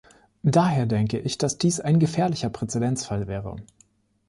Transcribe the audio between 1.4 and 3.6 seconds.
dies ein gefährlicher Präzedenzfall wäre.